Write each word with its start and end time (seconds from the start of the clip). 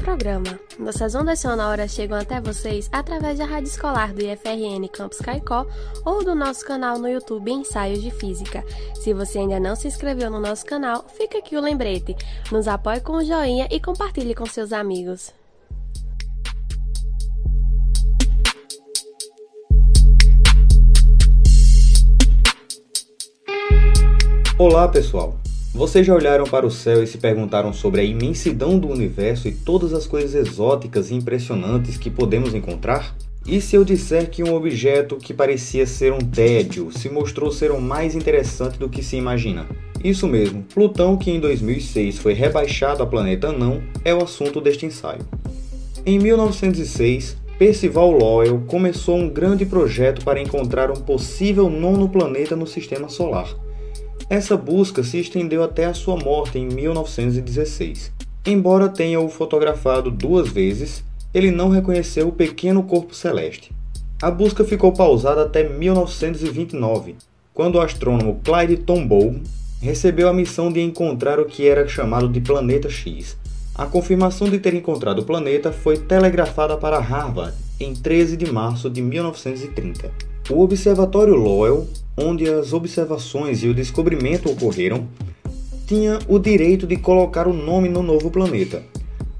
programa. 0.00 0.58
Nossas 0.78 1.14
ondas 1.14 1.38
sonoras 1.38 1.92
chegam 1.92 2.18
até 2.18 2.40
vocês 2.40 2.88
através 2.90 3.38
da 3.38 3.44
rádio 3.44 3.68
escolar 3.68 4.12
do 4.12 4.22
IFRN 4.22 4.88
Campus 4.90 5.18
Caicó 5.18 5.66
ou 6.04 6.24
do 6.24 6.34
nosso 6.34 6.64
canal 6.64 6.98
no 6.98 7.08
YouTube 7.08 7.52
Ensaios 7.52 8.02
de 8.02 8.10
Física. 8.10 8.64
Se 8.94 9.12
você 9.12 9.38
ainda 9.38 9.60
não 9.60 9.76
se 9.76 9.86
inscreveu 9.86 10.30
no 10.30 10.40
nosso 10.40 10.64
canal, 10.64 11.04
fica 11.08 11.38
aqui 11.38 11.56
o 11.56 11.60
lembrete. 11.60 12.16
Nos 12.50 12.66
apoie 12.66 13.00
com 13.00 13.12
o 13.12 13.24
joinha 13.24 13.68
e 13.70 13.78
compartilhe 13.78 14.34
com 14.34 14.46
seus 14.46 14.72
amigos. 14.72 15.32
Olá, 24.58 24.88
pessoal! 24.88 25.38
Vocês 25.72 26.04
já 26.04 26.12
olharam 26.12 26.44
para 26.44 26.66
o 26.66 26.70
céu 26.70 27.00
e 27.00 27.06
se 27.06 27.16
perguntaram 27.16 27.72
sobre 27.72 28.00
a 28.00 28.04
imensidão 28.04 28.76
do 28.76 28.88
universo 28.88 29.46
e 29.46 29.52
todas 29.52 29.94
as 29.94 30.04
coisas 30.04 30.34
exóticas 30.34 31.10
e 31.10 31.14
impressionantes 31.14 31.96
que 31.96 32.10
podemos 32.10 32.52
encontrar? 32.54 33.14
E 33.46 33.60
se 33.60 33.76
eu 33.76 33.84
disser 33.84 34.28
que 34.28 34.42
um 34.42 34.52
objeto 34.52 35.16
que 35.16 35.32
parecia 35.32 35.86
ser 35.86 36.12
um 36.12 36.18
tédio 36.18 36.90
se 36.90 37.08
mostrou 37.08 37.52
ser 37.52 37.70
o 37.70 37.80
mais 37.80 38.16
interessante 38.16 38.78
do 38.80 38.88
que 38.88 39.00
se 39.00 39.16
imagina? 39.16 39.64
Isso 40.02 40.26
mesmo, 40.26 40.64
Plutão, 40.74 41.16
que 41.16 41.30
em 41.30 41.38
2006 41.38 42.18
foi 42.18 42.32
rebaixado 42.32 43.02
a 43.02 43.06
planeta 43.06 43.48
anão, 43.48 43.80
é 44.04 44.12
o 44.12 44.24
assunto 44.24 44.60
deste 44.60 44.86
ensaio. 44.86 45.24
Em 46.04 46.18
1906, 46.18 47.36
Percival 47.58 48.10
Lowell 48.10 48.64
começou 48.66 49.16
um 49.16 49.28
grande 49.28 49.64
projeto 49.64 50.24
para 50.24 50.40
encontrar 50.40 50.90
um 50.90 50.96
possível 50.96 51.70
nono 51.70 52.08
planeta 52.08 52.56
no 52.56 52.66
sistema 52.66 53.08
solar. 53.08 53.54
Essa 54.28 54.56
busca 54.56 55.02
se 55.02 55.18
estendeu 55.18 55.62
até 55.62 55.86
a 55.86 55.94
sua 55.94 56.16
morte 56.16 56.58
em 56.58 56.66
1916. 56.66 58.12
Embora 58.46 58.88
tenha 58.88 59.20
o 59.20 59.28
fotografado 59.28 60.10
duas 60.10 60.48
vezes, 60.48 61.04
ele 61.32 61.50
não 61.50 61.68
reconheceu 61.68 62.28
o 62.28 62.32
pequeno 62.32 62.82
corpo 62.82 63.14
celeste. 63.14 63.72
A 64.22 64.30
busca 64.30 64.64
ficou 64.64 64.92
pausada 64.92 65.42
até 65.42 65.68
1929, 65.68 67.16
quando 67.54 67.76
o 67.76 67.80
astrônomo 67.80 68.40
Clyde 68.44 68.78
Tombaugh 68.78 69.40
recebeu 69.80 70.28
a 70.28 70.32
missão 70.32 70.70
de 70.70 70.80
encontrar 70.80 71.40
o 71.40 71.46
que 71.46 71.66
era 71.66 71.88
chamado 71.88 72.28
de 72.28 72.40
Planeta 72.40 72.88
X. 72.90 73.36
A 73.74 73.86
confirmação 73.86 74.48
de 74.48 74.58
ter 74.58 74.74
encontrado 74.74 75.20
o 75.20 75.24
planeta 75.24 75.72
foi 75.72 75.96
telegrafada 75.96 76.76
para 76.76 76.98
Harvard 76.98 77.56
em 77.78 77.94
13 77.94 78.36
de 78.36 78.52
março 78.52 78.90
de 78.90 79.00
1930. 79.00 80.29
O 80.50 80.62
Observatório 80.62 81.36
Lowell, 81.36 81.86
onde 82.16 82.48
as 82.50 82.72
observações 82.72 83.62
e 83.62 83.68
o 83.68 83.74
descobrimento 83.74 84.50
ocorreram, 84.50 85.06
tinha 85.86 86.18
o 86.26 86.40
direito 86.40 86.88
de 86.88 86.96
colocar 86.96 87.46
o 87.46 87.52
nome 87.52 87.88
no 87.88 88.02
novo 88.02 88.32
planeta. 88.32 88.82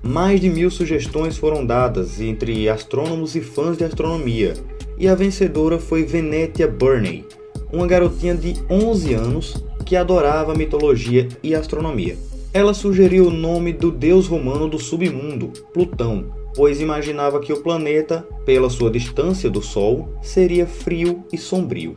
Mais 0.01 0.41
de 0.41 0.49
mil 0.49 0.71
sugestões 0.71 1.37
foram 1.37 1.67
dadas 1.67 2.21
entre 2.21 2.69
astrônomos 2.69 3.35
e 3.35 3.41
fãs 3.41 3.77
de 3.77 3.83
astronomia, 3.83 4.55
e 4.97 5.09
a 5.09 5.17
vencedora 5.17 5.81
foi 5.81 6.05
Venetia 6.05 6.69
Burney, 6.69 7.27
uma 7.73 7.89
garotinha 7.89 8.37
de 8.37 8.55
11 8.71 9.13
anos 9.15 9.65
que 9.85 9.97
adorava 9.97 10.55
mitologia 10.55 11.29
e 11.43 11.57
astronomia. 11.57 12.17
Ela 12.53 12.75
sugeriu 12.75 13.29
o 13.29 13.31
nome 13.31 13.73
do 13.73 13.93
deus 13.93 14.27
romano 14.27 14.69
do 14.69 14.77
submundo, 14.77 15.53
Plutão, 15.73 16.33
pois 16.57 16.81
imaginava 16.81 17.39
que 17.39 17.53
o 17.53 17.63
planeta, 17.63 18.27
pela 18.45 18.69
sua 18.69 18.91
distância 18.91 19.49
do 19.49 19.63
Sol, 19.63 20.09
seria 20.21 20.67
frio 20.67 21.25
e 21.33 21.39
sombrio. 21.39 21.97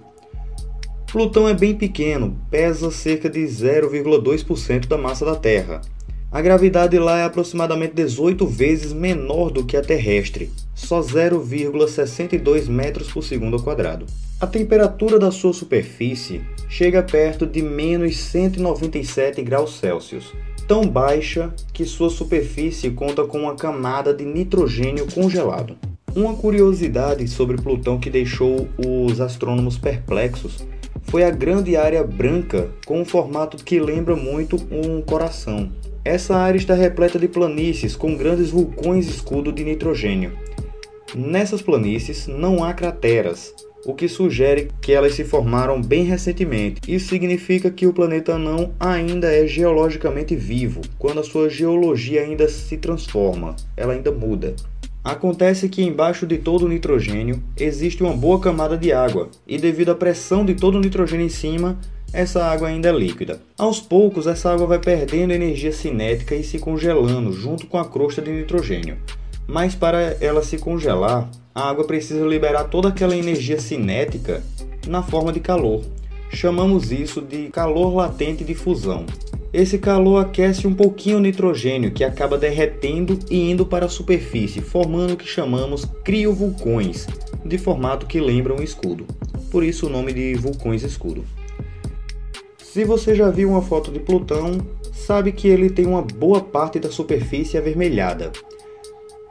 Plutão 1.11 1.49
é 1.49 1.55
bem 1.55 1.73
pequeno, 1.73 2.37
pesa 2.51 2.91
cerca 2.91 3.27
de 3.27 3.39
0,2% 3.39 4.85
da 4.85 4.95
massa 4.95 5.25
da 5.25 5.35
Terra. 5.35 5.81
A 6.31 6.39
gravidade 6.39 6.99
lá 6.99 7.17
é 7.17 7.23
aproximadamente 7.23 7.95
18 7.95 8.45
vezes 8.45 8.93
menor 8.93 9.49
do 9.49 9.65
que 9.65 9.75
a 9.75 9.81
terrestre, 9.81 10.51
só 10.75 10.99
0,62 11.01 12.67
metros 12.67 13.11
por 13.11 13.23
segundo 13.23 13.55
ao 13.55 13.63
quadrado. 13.63 14.05
A 14.39 14.45
temperatura 14.45 15.17
da 15.17 15.31
sua 15.31 15.53
superfície 15.53 16.41
chega 16.73 17.03
perto 17.03 17.45
de 17.45 17.61
menos 17.61 18.17
197 18.17 19.43
graus 19.43 19.77
Celsius, 19.77 20.33
tão 20.67 20.87
baixa 20.87 21.53
que 21.71 21.85
sua 21.85 22.09
superfície 22.09 22.89
conta 22.89 23.23
com 23.25 23.41
uma 23.41 23.53
camada 23.53 24.11
de 24.11 24.25
nitrogênio 24.25 25.05
congelado. 25.13 25.77
Uma 26.15 26.33
curiosidade 26.33 27.27
sobre 27.27 27.57
Plutão 27.57 27.99
que 27.99 28.09
deixou 28.09 28.67
os 28.83 29.21
astrônomos 29.21 29.77
perplexos 29.77 30.65
foi 31.03 31.23
a 31.23 31.29
grande 31.29 31.77
área 31.77 32.03
branca 32.03 32.71
com 32.87 33.01
um 33.01 33.05
formato 33.05 33.63
que 33.63 33.79
lembra 33.79 34.15
muito 34.15 34.55
um 34.71 34.99
coração. 34.99 35.71
Essa 36.03 36.35
área 36.35 36.57
está 36.57 36.73
repleta 36.73 37.19
de 37.19 37.27
planícies 37.27 37.95
com 37.95 38.17
grandes 38.17 38.49
vulcões 38.49 39.07
escudo 39.07 39.51
de 39.51 39.63
nitrogênio. 39.63 40.35
Nessas 41.13 41.61
planícies 41.61 42.25
não 42.25 42.63
há 42.63 42.73
crateras, 42.73 43.53
o 43.85 43.93
que 43.93 44.07
sugere 44.07 44.69
que 44.81 44.91
elas 44.91 45.13
se 45.13 45.23
formaram 45.23 45.81
bem 45.81 46.03
recentemente. 46.03 46.81
Isso 46.87 47.09
significa 47.09 47.69
que 47.69 47.85
o 47.87 47.93
planeta 47.93 48.35
anão 48.35 48.73
ainda 48.79 49.31
é 49.31 49.45
geologicamente 49.45 50.35
vivo, 50.35 50.81
quando 50.97 51.19
a 51.19 51.23
sua 51.23 51.49
geologia 51.49 52.21
ainda 52.21 52.47
se 52.47 52.77
transforma, 52.77 53.55
ela 53.75 53.93
ainda 53.93 54.11
muda. 54.11 54.55
Acontece 55.03 55.67
que 55.67 55.83
embaixo 55.83 56.25
de 56.25 56.37
todo 56.37 56.65
o 56.65 56.69
nitrogênio 56.69 57.43
existe 57.57 58.01
uma 58.01 58.13
boa 58.13 58.39
camada 58.39 58.77
de 58.77 58.93
água, 58.93 59.29
e 59.45 59.57
devido 59.57 59.91
à 59.91 59.95
pressão 59.95 60.45
de 60.45 60.55
todo 60.55 60.75
o 60.75 60.79
nitrogênio 60.79 61.25
em 61.25 61.29
cima, 61.29 61.77
essa 62.13 62.45
água 62.45 62.69
ainda 62.69 62.87
é 62.87 62.91
líquida. 62.91 63.41
Aos 63.57 63.81
poucos, 63.81 64.27
essa 64.27 64.53
água 64.53 64.67
vai 64.67 64.79
perdendo 64.79 65.33
energia 65.33 65.73
cinética 65.73 66.35
e 66.35 66.43
se 66.43 66.59
congelando 66.59 67.33
junto 67.33 67.67
com 67.67 67.77
a 67.77 67.83
crosta 67.83 68.21
de 68.21 68.31
nitrogênio. 68.31 68.97
Mas 69.45 69.75
para 69.75 69.99
ela 70.21 70.41
se 70.41 70.57
congelar, 70.57 71.29
a 71.55 71.69
água 71.69 71.85
precisa 71.85 72.25
liberar 72.25 72.65
toda 72.65 72.89
aquela 72.89 73.15
energia 73.15 73.59
cinética 73.59 74.43
na 74.87 75.03
forma 75.03 75.31
de 75.31 75.39
calor. 75.39 75.83
Chamamos 76.31 76.91
isso 76.91 77.21
de 77.21 77.49
calor 77.49 77.93
latente 77.93 78.43
de 78.43 78.55
fusão. 78.55 79.05
Esse 79.53 79.77
calor 79.77 80.17
aquece 80.17 80.65
um 80.65 80.73
pouquinho 80.73 81.17
o 81.17 81.19
nitrogênio, 81.19 81.91
que 81.91 82.03
acaba 82.03 82.39
derretendo 82.39 83.19
e 83.29 83.51
indo 83.51 83.67
para 83.67 83.85
a 83.85 83.89
superfície, 83.89 84.61
formando 84.61 85.13
o 85.13 85.17
que 85.17 85.27
chamamos 85.27 85.85
criovulcões, 86.03 87.05
de 87.45 87.59
formato 87.59 88.07
que 88.07 88.19
lembra 88.19 88.55
um 88.55 88.63
escudo. 88.63 89.05
Por 89.51 89.63
isso 89.63 89.85
o 89.85 89.89
nome 89.89 90.11
de 90.11 90.33
vulcões 90.33 90.81
escudo. 90.81 91.23
Se 92.57 92.83
você 92.83 93.13
já 93.13 93.29
viu 93.29 93.49
uma 93.49 93.61
foto 93.61 93.91
de 93.91 93.99
Plutão, 93.99 94.57
sabe 94.91 95.31
que 95.31 95.47
ele 95.47 95.69
tem 95.69 95.85
uma 95.85 96.01
boa 96.01 96.41
parte 96.41 96.79
da 96.79 96.89
superfície 96.89 97.55
avermelhada. 97.55 98.31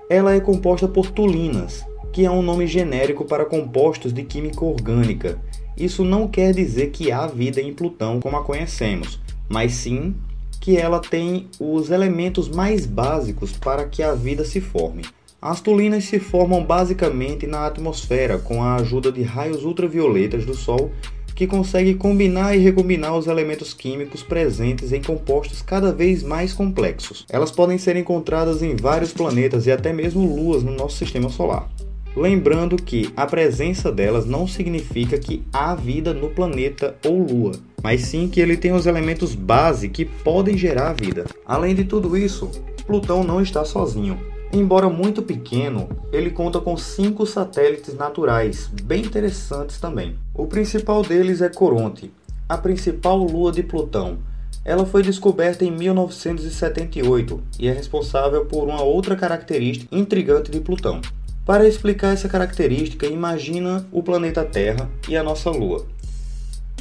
Ela 0.08 0.36
é 0.36 0.40
composta 0.40 0.86
por 0.86 1.10
tulinas, 1.10 1.84
que 2.12 2.26
é 2.26 2.30
um 2.30 2.42
nome 2.42 2.66
genérico 2.66 3.24
para 3.24 3.46
compostos 3.46 4.12
de 4.12 4.22
química 4.22 4.62
orgânica. 4.64 5.38
Isso 5.76 6.04
não 6.04 6.28
quer 6.28 6.52
dizer 6.52 6.90
que 6.90 7.10
há 7.10 7.26
vida 7.26 7.60
em 7.60 7.72
Plutão 7.72 8.20
como 8.20 8.36
a 8.36 8.44
conhecemos, 8.44 9.18
mas 9.48 9.72
sim 9.72 10.14
que 10.60 10.76
ela 10.76 11.00
tem 11.00 11.48
os 11.58 11.90
elementos 11.90 12.48
mais 12.48 12.86
básicos 12.86 13.52
para 13.52 13.84
que 13.86 14.02
a 14.02 14.14
vida 14.14 14.44
se 14.44 14.60
forme. 14.60 15.02
As 15.40 15.60
tulinas 15.60 16.04
se 16.04 16.20
formam 16.20 16.62
basicamente 16.62 17.48
na 17.48 17.66
atmosfera 17.66 18.38
com 18.38 18.62
a 18.62 18.76
ajuda 18.76 19.10
de 19.10 19.22
raios 19.22 19.64
ultravioletas 19.64 20.44
do 20.44 20.54
Sol 20.54 20.92
que 21.34 21.46
consegue 21.46 21.94
combinar 21.94 22.54
e 22.54 22.60
recombinar 22.60 23.16
os 23.16 23.26
elementos 23.26 23.74
químicos 23.74 24.22
presentes 24.22 24.92
em 24.92 25.02
compostos 25.02 25.62
cada 25.62 25.90
vez 25.90 26.22
mais 26.22 26.52
complexos. 26.52 27.26
Elas 27.28 27.50
podem 27.50 27.78
ser 27.78 27.96
encontradas 27.96 28.62
em 28.62 28.76
vários 28.76 29.12
planetas 29.12 29.66
e 29.66 29.72
até 29.72 29.92
mesmo 29.92 30.24
luas 30.24 30.62
no 30.62 30.72
nosso 30.72 30.98
sistema 30.98 31.28
solar. 31.28 31.68
Lembrando 32.14 32.76
que 32.76 33.10
a 33.16 33.24
presença 33.26 33.90
delas 33.90 34.26
não 34.26 34.46
significa 34.46 35.18
que 35.18 35.42
há 35.50 35.74
vida 35.74 36.12
no 36.12 36.28
planeta 36.28 36.94
ou 37.06 37.26
lua, 37.26 37.52
mas 37.82 38.02
sim 38.02 38.28
que 38.28 38.38
ele 38.38 38.56
tem 38.56 38.72
os 38.72 38.84
elementos 38.84 39.34
base 39.34 39.88
que 39.88 40.04
podem 40.04 40.56
gerar 40.56 40.92
vida. 40.92 41.24
Além 41.46 41.74
de 41.74 41.84
tudo 41.84 42.14
isso, 42.16 42.50
Plutão 42.86 43.24
não 43.24 43.40
está 43.40 43.64
sozinho. 43.64 44.20
Embora 44.52 44.90
muito 44.90 45.22
pequeno, 45.22 45.88
ele 46.12 46.30
conta 46.30 46.60
com 46.60 46.76
cinco 46.76 47.24
satélites 47.24 47.94
naturais, 47.94 48.70
bem 48.82 49.00
interessantes 49.00 49.80
também. 49.80 50.14
O 50.34 50.46
principal 50.46 51.02
deles 51.02 51.40
é 51.40 51.48
Coronte, 51.48 52.12
a 52.46 52.58
principal 52.58 53.16
lua 53.16 53.50
de 53.50 53.62
Plutão. 53.62 54.18
Ela 54.62 54.84
foi 54.84 55.02
descoberta 55.02 55.64
em 55.64 55.70
1978 55.70 57.42
e 57.58 57.66
é 57.66 57.72
responsável 57.72 58.44
por 58.44 58.64
uma 58.64 58.82
outra 58.82 59.16
característica 59.16 59.96
intrigante 59.96 60.50
de 60.50 60.60
Plutão. 60.60 61.00
Para 61.44 61.66
explicar 61.66 62.12
essa 62.12 62.28
característica, 62.28 63.04
imagina 63.04 63.84
o 63.90 64.00
planeta 64.00 64.44
Terra 64.44 64.88
e 65.08 65.16
a 65.16 65.24
nossa 65.24 65.50
Lua. 65.50 65.84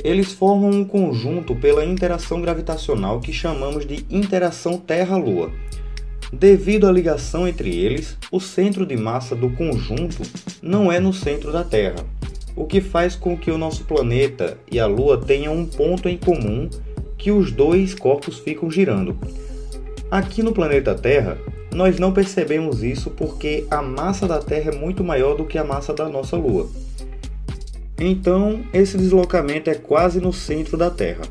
Eles 0.04 0.34
formam 0.34 0.69
um 0.69 0.86
conjunto 0.86 1.56
pela 1.56 1.84
interação 1.84 2.40
gravitacional 2.40 3.19
que 3.19 3.34
chamamos 3.34 3.88
de 3.88 4.06
interação 4.08 4.78
Terra-Lua. 4.78 5.52
Devido 6.31 6.88
à 6.88 6.92
ligação 6.92 7.48
entre 7.48 7.75
eles, 7.75 8.16
o 8.31 8.40
centro 8.40 8.86
de 8.86 8.96
massa 8.96 9.36
do 9.36 9.50
conjunto 9.50 10.22
não 10.62 10.92
é 10.92 11.00
no 11.00 11.12
centro 11.12 11.52
da 11.52 11.63
Terra, 11.63 12.06
o 12.56 12.66
que 12.66 12.81
faz 12.81 13.16
com 13.16 13.36
que 13.36 13.50
o 13.50 13.58
nosso 13.58 13.84
planeta 13.86 14.60
e 14.72 14.80
a 14.80 14.86
Lua 14.86 15.18
tenham 15.18 15.56
um 15.56 15.66
ponto 15.66 16.08
em 16.08 16.18
comum 16.18 16.69
que 17.18 17.31
os 17.31 17.52
dois 17.52 17.96
corpos 17.96 18.38
ficam 18.38 18.69
girando. 18.69 19.18
Aqui 20.12 20.44
no 20.44 20.54
planeta 20.54 20.94
Terra, 20.94 21.38
nós 21.73 21.97
não 21.97 22.12
percebemos 22.12 22.83
isso 22.83 23.09
porque 23.12 23.65
a 23.71 23.81
massa 23.81 24.27
da 24.27 24.39
Terra 24.39 24.71
é 24.71 24.75
muito 24.75 25.03
maior 25.03 25.35
do 25.35 25.45
que 25.45 25.57
a 25.57 25.63
massa 25.63 25.94
da 25.94 26.09
nossa 26.09 26.35
Lua. 26.35 26.69
Então, 27.97 28.62
esse 28.73 28.97
deslocamento 28.97 29.69
é 29.69 29.75
quase 29.75 30.19
no 30.19 30.33
centro 30.33 30.75
da 30.75 30.89
Terra. 30.89 31.21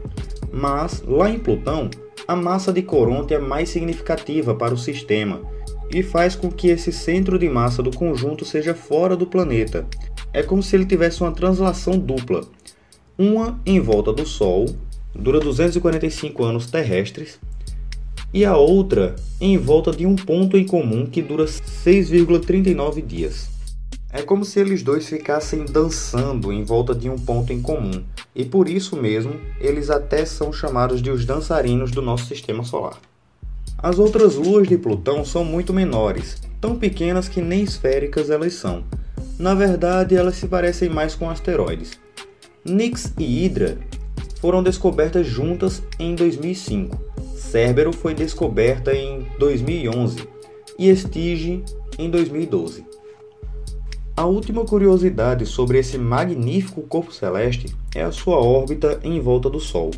Mas, 0.52 1.02
lá 1.06 1.28
em 1.30 1.38
Plutão, 1.38 1.90
a 2.26 2.36
massa 2.36 2.72
de 2.72 2.82
Coronte 2.82 3.34
é 3.34 3.38
mais 3.38 3.68
significativa 3.68 4.54
para 4.54 4.72
o 4.72 4.78
sistema 4.78 5.40
e 5.92 6.02
faz 6.02 6.36
com 6.36 6.50
que 6.50 6.68
esse 6.68 6.92
centro 6.92 7.38
de 7.38 7.48
massa 7.48 7.82
do 7.82 7.90
conjunto 7.90 8.44
seja 8.44 8.74
fora 8.74 9.16
do 9.16 9.26
planeta. 9.26 9.86
É 10.32 10.42
como 10.42 10.62
se 10.62 10.76
ele 10.76 10.86
tivesse 10.86 11.20
uma 11.20 11.32
translação 11.32 11.98
dupla. 11.98 12.44
Uma 13.18 13.60
em 13.66 13.80
volta 13.80 14.12
do 14.12 14.24
Sol, 14.24 14.66
dura 15.14 15.40
245 15.40 16.44
anos 16.44 16.70
terrestres, 16.70 17.40
e 18.32 18.44
a 18.44 18.56
outra 18.56 19.16
em 19.40 19.56
volta 19.58 19.90
de 19.90 20.06
um 20.06 20.16
ponto 20.16 20.56
em 20.56 20.64
comum 20.64 21.06
que 21.06 21.22
dura 21.22 21.44
6,39 21.44 23.04
dias. 23.04 23.48
É 24.12 24.22
como 24.22 24.44
se 24.44 24.58
eles 24.58 24.82
dois 24.82 25.08
ficassem 25.08 25.64
dançando 25.64 26.52
em 26.52 26.64
volta 26.64 26.94
de 26.94 27.08
um 27.08 27.16
ponto 27.16 27.52
em 27.52 27.62
comum, 27.62 28.02
e 28.34 28.44
por 28.44 28.68
isso 28.68 28.96
mesmo 28.96 29.34
eles 29.60 29.88
até 29.88 30.24
são 30.24 30.52
chamados 30.52 31.00
de 31.00 31.10
os 31.10 31.24
dançarinos 31.24 31.92
do 31.92 32.02
nosso 32.02 32.26
sistema 32.26 32.64
solar. 32.64 32.98
As 33.78 33.98
outras 33.98 34.34
luas 34.34 34.68
de 34.68 34.76
Plutão 34.76 35.24
são 35.24 35.44
muito 35.44 35.72
menores, 35.72 36.36
tão 36.60 36.76
pequenas 36.76 37.28
que 37.28 37.40
nem 37.40 37.62
esféricas 37.62 38.30
elas 38.30 38.54
são. 38.54 38.84
Na 39.38 39.54
verdade, 39.54 40.16
elas 40.16 40.34
se 40.34 40.46
parecem 40.46 40.90
mais 40.90 41.14
com 41.14 41.30
asteroides. 41.30 41.92
Nix 42.64 43.14
e 43.18 43.24
Hydra 43.24 43.78
foram 44.40 44.62
descobertas 44.62 45.26
juntas 45.26 45.82
em 45.98 46.14
2005. 46.14 47.09
Cérbero 47.40 47.90
foi 47.90 48.14
descoberta 48.14 48.94
em 48.94 49.26
2011 49.38 50.28
e 50.78 50.88
Estige 50.88 51.64
em 51.98 52.10
2012. 52.10 52.84
A 54.14 54.26
última 54.26 54.64
curiosidade 54.64 55.46
sobre 55.46 55.78
esse 55.78 55.96
magnífico 55.96 56.82
corpo 56.82 57.12
celeste 57.12 57.74
é 57.94 58.02
a 58.02 58.12
sua 58.12 58.36
órbita 58.36 59.00
em 59.02 59.18
volta 59.20 59.48
do 59.48 59.58
Sol. 59.58 59.90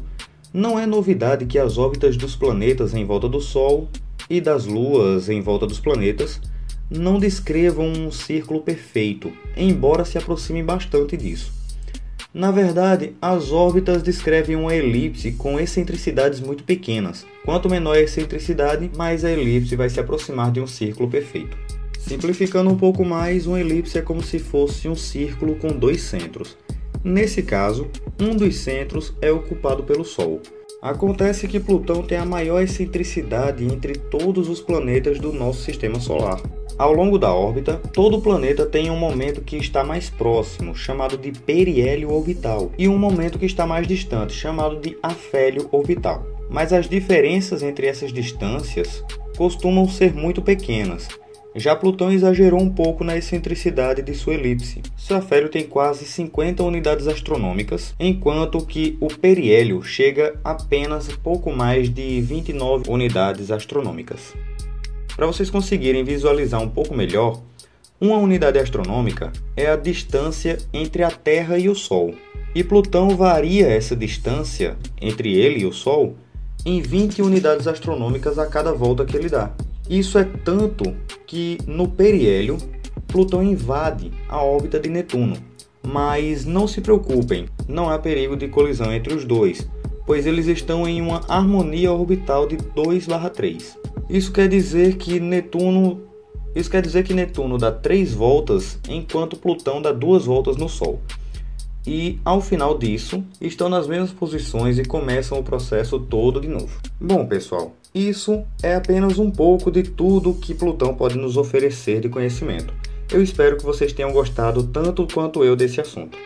Não 0.54 0.78
é 0.78 0.86
novidade 0.86 1.44
que 1.44 1.58
as 1.58 1.76
órbitas 1.76 2.16
dos 2.16 2.36
planetas 2.36 2.94
em 2.94 3.04
volta 3.04 3.28
do 3.28 3.40
Sol 3.40 3.88
e 4.30 4.40
das 4.40 4.64
luas 4.64 5.28
em 5.28 5.42
volta 5.42 5.66
dos 5.66 5.80
planetas 5.80 6.40
não 6.88 7.18
descrevam 7.18 7.86
um 7.86 8.10
círculo 8.10 8.62
perfeito, 8.62 9.32
embora 9.56 10.04
se 10.04 10.16
aproximem 10.16 10.64
bastante 10.64 11.16
disso. 11.16 11.61
Na 12.34 12.50
verdade, 12.50 13.14
as 13.20 13.52
órbitas 13.52 14.02
descrevem 14.02 14.56
uma 14.56 14.74
elipse 14.74 15.32
com 15.32 15.60
excentricidades 15.60 16.40
muito 16.40 16.64
pequenas. 16.64 17.26
Quanto 17.44 17.68
menor 17.68 17.94
a 17.94 18.00
excentricidade, 18.00 18.90
mais 18.96 19.22
a 19.22 19.30
elipse 19.30 19.76
vai 19.76 19.90
se 19.90 20.00
aproximar 20.00 20.50
de 20.50 20.58
um 20.58 20.66
círculo 20.66 21.10
perfeito. 21.10 21.58
Simplificando 21.98 22.70
um 22.70 22.76
pouco 22.76 23.04
mais, 23.04 23.46
uma 23.46 23.60
elipse 23.60 23.98
é 23.98 24.02
como 24.02 24.22
se 24.22 24.38
fosse 24.38 24.88
um 24.88 24.94
círculo 24.94 25.56
com 25.56 25.68
dois 25.68 26.00
centros. 26.00 26.56
Nesse 27.04 27.42
caso, 27.42 27.90
um 28.18 28.34
dos 28.34 28.56
centros 28.56 29.12
é 29.20 29.30
ocupado 29.30 29.82
pelo 29.82 30.04
Sol. 30.04 30.40
Acontece 30.82 31.46
que 31.46 31.60
Plutão 31.60 32.02
tem 32.02 32.18
a 32.18 32.24
maior 32.24 32.60
excentricidade 32.60 33.64
entre 33.64 33.92
todos 33.92 34.48
os 34.48 34.60
planetas 34.60 35.20
do 35.20 35.32
nosso 35.32 35.62
sistema 35.62 36.00
solar. 36.00 36.42
Ao 36.76 36.92
longo 36.92 37.18
da 37.18 37.32
órbita, 37.32 37.80
todo 37.92 38.20
planeta 38.20 38.66
tem 38.66 38.90
um 38.90 38.98
momento 38.98 39.42
que 39.42 39.56
está 39.56 39.84
mais 39.84 40.10
próximo, 40.10 40.74
chamado 40.74 41.16
de 41.16 41.30
periélio 41.30 42.10
orbital, 42.12 42.72
e 42.76 42.88
um 42.88 42.98
momento 42.98 43.38
que 43.38 43.46
está 43.46 43.64
mais 43.64 43.86
distante, 43.86 44.32
chamado 44.32 44.80
de 44.80 44.98
afélio 45.00 45.68
orbital. 45.70 46.26
Mas 46.50 46.72
as 46.72 46.88
diferenças 46.88 47.62
entre 47.62 47.86
essas 47.86 48.12
distâncias 48.12 49.04
costumam 49.36 49.88
ser 49.88 50.12
muito 50.12 50.42
pequenas. 50.42 51.06
Já 51.54 51.76
Plutão 51.76 52.10
exagerou 52.10 52.60
um 52.60 52.70
pouco 52.70 53.04
na 53.04 53.16
excentricidade 53.16 54.00
de 54.00 54.14
sua 54.14 54.34
elipse. 54.34 54.80
Seu 54.96 55.18
afélio 55.18 55.50
tem 55.50 55.64
quase 55.64 56.06
50 56.06 56.62
unidades 56.62 57.06
astronômicas, 57.06 57.94
enquanto 58.00 58.64
que 58.64 58.96
o 59.00 59.08
periélio 59.08 59.82
chega 59.82 60.34
apenas 60.42 61.08
pouco 61.08 61.52
mais 61.52 61.92
de 61.92 62.22
29 62.22 62.84
unidades 62.88 63.50
astronômicas. 63.50 64.32
Para 65.14 65.26
vocês 65.26 65.50
conseguirem 65.50 66.02
visualizar 66.04 66.62
um 66.62 66.68
pouco 66.68 66.94
melhor, 66.94 67.38
uma 68.00 68.16
unidade 68.16 68.58
astronômica 68.58 69.30
é 69.54 69.66
a 69.66 69.76
distância 69.76 70.56
entre 70.72 71.02
a 71.02 71.10
Terra 71.10 71.58
e 71.58 71.68
o 71.68 71.74
Sol. 71.74 72.14
E 72.54 72.64
Plutão 72.64 73.10
varia 73.10 73.68
essa 73.68 73.94
distância 73.94 74.76
entre 75.00 75.38
ele 75.38 75.60
e 75.60 75.66
o 75.66 75.72
Sol 75.72 76.16
em 76.64 76.80
20 76.80 77.20
unidades 77.20 77.66
astronômicas 77.66 78.38
a 78.38 78.46
cada 78.46 78.72
volta 78.72 79.04
que 79.04 79.16
ele 79.16 79.28
dá. 79.28 79.52
Isso 79.88 80.18
é 80.18 80.24
tanto 80.24 80.94
que 81.26 81.58
no 81.66 81.88
periélio 81.88 82.56
Plutão 83.06 83.42
invade 83.42 84.10
a 84.28 84.42
órbita 84.42 84.80
de 84.80 84.88
Netuno. 84.88 85.36
Mas 85.86 86.44
não 86.44 86.66
se 86.66 86.80
preocupem, 86.80 87.46
não 87.68 87.90
há 87.90 87.98
perigo 87.98 88.36
de 88.36 88.48
colisão 88.48 88.92
entre 88.92 89.12
os 89.12 89.24
dois, 89.24 89.68
pois 90.06 90.26
eles 90.26 90.46
estão 90.46 90.86
em 90.88 91.02
uma 91.02 91.20
harmonia 91.28 91.92
orbital 91.92 92.46
de 92.46 92.56
2/3. 92.56 93.76
Isso 94.08 94.32
quer 94.32 94.48
dizer 94.48 94.96
que 94.96 95.18
Netuno 95.18 96.00
isso 96.54 96.70
quer 96.70 96.82
dizer 96.82 97.02
que 97.02 97.14
Netuno 97.14 97.56
dá 97.56 97.72
três 97.72 98.12
voltas, 98.12 98.78
enquanto 98.86 99.38
Plutão 99.38 99.80
dá 99.80 99.90
duas 99.90 100.26
voltas 100.26 100.56
no 100.56 100.68
Sol. 100.68 101.00
E 101.86 102.20
ao 102.24 102.40
final 102.42 102.76
disso, 102.76 103.24
estão 103.40 103.70
nas 103.70 103.88
mesmas 103.88 104.12
posições 104.12 104.78
e 104.78 104.84
começam 104.84 105.38
o 105.38 105.42
processo 105.42 105.98
todo 105.98 106.40
de 106.40 106.48
novo. 106.48 106.78
Bom, 107.00 107.26
pessoal, 107.26 107.74
isso 107.94 108.42
é 108.62 108.74
apenas 108.74 109.18
um 109.18 109.30
pouco 109.30 109.70
de 109.70 109.82
tudo 109.82 110.32
que 110.32 110.54
Plutão 110.54 110.94
pode 110.94 111.18
nos 111.18 111.36
oferecer 111.36 112.00
de 112.00 112.08
conhecimento. 112.08 112.72
Eu 113.10 113.22
espero 113.22 113.58
que 113.58 113.64
vocês 113.64 113.92
tenham 113.92 114.12
gostado 114.12 114.62
tanto 114.62 115.06
quanto 115.12 115.44
eu 115.44 115.54
desse 115.54 115.80
assunto. 115.80 116.16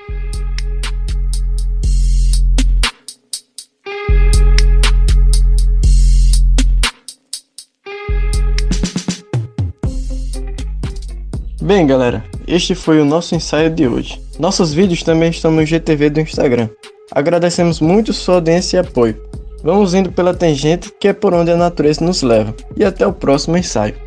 Bem, 11.61 11.85
galera, 11.85 12.25
este 12.47 12.77
foi 12.77 13.01
o 13.01 13.05
nosso 13.05 13.35
ensaio 13.35 13.69
de 13.69 13.89
hoje. 13.89 14.23
Nossos 14.39 14.73
vídeos 14.73 15.03
também 15.03 15.31
estão 15.31 15.51
no 15.51 15.67
GTV 15.67 16.11
do 16.11 16.21
Instagram. 16.21 16.69
Agradecemos 17.11 17.81
muito 17.81 18.13
sua 18.13 18.37
audiência 18.37 18.77
e 18.77 18.81
apoio. 18.81 19.26
Vamos 19.67 19.95
indo 19.95 20.13
pela 20.13 20.33
tangente 20.33 20.93
que 21.01 21.09
é 21.09 21.13
por 21.13 21.35
onde 21.35 21.51
a 21.51 21.57
natureza 21.57 22.05
nos 22.05 22.23
leva. 22.23 22.55
E 22.77 22.85
até 22.85 23.05
o 23.05 23.13
próximo 23.13 23.57
ensaio. 23.57 24.06